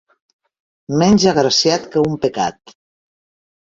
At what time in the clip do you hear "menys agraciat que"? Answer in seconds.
1.03-2.07